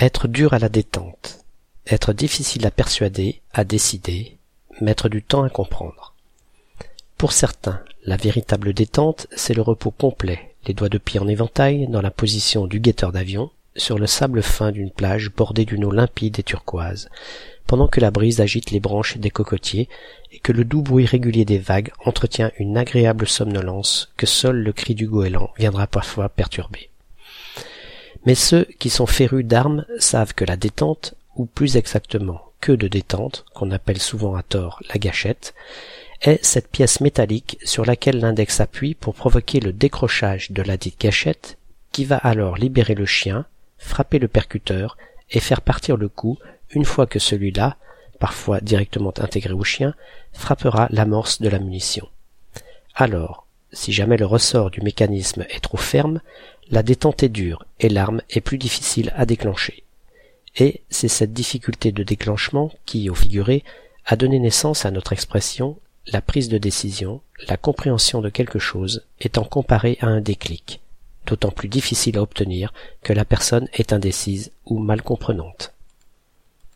Être 0.00 0.28
dur 0.28 0.54
à 0.54 0.60
la 0.60 0.68
détente. 0.68 1.44
Être 1.88 2.12
difficile 2.12 2.64
à 2.66 2.70
persuader, 2.70 3.40
à 3.52 3.64
décider, 3.64 4.36
mettre 4.80 5.08
du 5.08 5.24
temps 5.24 5.42
à 5.42 5.50
comprendre. 5.50 6.14
Pour 7.16 7.32
certains, 7.32 7.80
la 8.04 8.16
véritable 8.16 8.74
détente, 8.74 9.26
c'est 9.34 9.54
le 9.54 9.62
repos 9.62 9.90
complet, 9.90 10.54
les 10.68 10.74
doigts 10.74 10.88
de 10.88 10.98
pied 10.98 11.18
en 11.18 11.26
éventail, 11.26 11.88
dans 11.88 12.00
la 12.00 12.12
position 12.12 12.68
du 12.68 12.78
guetteur 12.78 13.10
d'avion, 13.10 13.50
sur 13.74 13.98
le 13.98 14.06
sable 14.06 14.40
fin 14.40 14.70
d'une 14.70 14.92
plage 14.92 15.32
bordée 15.32 15.64
d'une 15.64 15.84
eau 15.84 15.90
limpide 15.90 16.38
et 16.38 16.44
turquoise, 16.44 17.08
pendant 17.66 17.88
que 17.88 18.00
la 18.00 18.12
brise 18.12 18.40
agite 18.40 18.70
les 18.70 18.78
branches 18.78 19.18
des 19.18 19.30
cocotiers 19.30 19.88
et 20.30 20.38
que 20.38 20.52
le 20.52 20.62
doux 20.62 20.82
bruit 20.82 21.06
régulier 21.06 21.44
des 21.44 21.58
vagues 21.58 21.90
entretient 22.04 22.52
une 22.60 22.78
agréable 22.78 23.26
somnolence 23.26 24.12
que 24.16 24.26
seul 24.26 24.62
le 24.62 24.72
cri 24.72 24.94
du 24.94 25.08
goéland 25.08 25.50
viendra 25.58 25.88
parfois 25.88 26.28
perturber. 26.28 26.88
Mais 28.28 28.34
ceux 28.34 28.64
qui 28.78 28.90
sont 28.90 29.06
férus 29.06 29.46
d'armes 29.46 29.86
savent 29.98 30.34
que 30.34 30.44
la 30.44 30.58
détente, 30.58 31.14
ou 31.36 31.46
plus 31.46 31.78
exactement 31.78 32.42
que 32.60 32.72
de 32.72 32.86
détente, 32.86 33.46
qu'on 33.54 33.70
appelle 33.70 34.02
souvent 34.02 34.34
à 34.34 34.42
tort 34.42 34.82
la 34.90 34.98
gâchette, 34.98 35.54
est 36.20 36.44
cette 36.44 36.68
pièce 36.68 37.00
métallique 37.00 37.56
sur 37.64 37.86
laquelle 37.86 38.20
l'index 38.20 38.56
s'appuie 38.56 38.94
pour 38.94 39.14
provoquer 39.14 39.60
le 39.60 39.72
décrochage 39.72 40.50
de 40.50 40.60
la 40.60 40.76
dite 40.76 41.00
gâchette, 41.00 41.56
qui 41.90 42.04
va 42.04 42.18
alors 42.18 42.58
libérer 42.58 42.94
le 42.94 43.06
chien, 43.06 43.46
frapper 43.78 44.18
le 44.18 44.28
percuteur 44.28 44.98
et 45.30 45.40
faire 45.40 45.62
partir 45.62 45.96
le 45.96 46.10
coup 46.10 46.36
une 46.72 46.84
fois 46.84 47.06
que 47.06 47.18
celui-là, 47.18 47.78
parfois 48.18 48.60
directement 48.60 49.14
intégré 49.16 49.54
au 49.54 49.64
chien, 49.64 49.94
frappera 50.34 50.88
l'amorce 50.90 51.40
de 51.40 51.48
la 51.48 51.60
munition. 51.60 52.06
Alors, 52.94 53.46
si 53.72 53.92
jamais 53.92 54.16
le 54.16 54.26
ressort 54.26 54.70
du 54.70 54.80
mécanisme 54.80 55.44
est 55.50 55.60
trop 55.60 55.76
ferme, 55.76 56.20
la 56.70 56.82
détente 56.82 57.22
est 57.22 57.28
dure 57.28 57.64
et 57.80 57.88
l'arme 57.88 58.22
est 58.30 58.40
plus 58.40 58.58
difficile 58.58 59.12
à 59.16 59.26
déclencher. 59.26 59.84
Et 60.56 60.82
c'est 60.90 61.08
cette 61.08 61.32
difficulté 61.32 61.92
de 61.92 62.02
déclenchement 62.02 62.72
qui, 62.84 63.08
au 63.10 63.14
figuré, 63.14 63.64
a 64.06 64.16
donné 64.16 64.38
naissance 64.38 64.84
à 64.84 64.90
notre 64.90 65.12
expression 65.12 65.78
la 66.06 66.22
prise 66.22 66.48
de 66.48 66.58
décision, 66.58 67.20
la 67.48 67.56
compréhension 67.56 68.20
de 68.20 68.30
quelque 68.30 68.58
chose 68.58 69.04
étant 69.20 69.44
comparée 69.44 69.98
à 70.00 70.06
un 70.06 70.20
déclic, 70.20 70.80
d'autant 71.26 71.50
plus 71.50 71.68
difficile 71.68 72.16
à 72.16 72.22
obtenir 72.22 72.72
que 73.02 73.12
la 73.12 73.24
personne 73.24 73.68
est 73.74 73.92
indécise 73.92 74.50
ou 74.64 74.78
mal 74.78 75.02
comprenante. 75.02 75.74